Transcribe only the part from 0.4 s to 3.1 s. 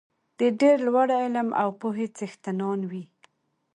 ډېر لوړ علم او پوهې څښتنان وي.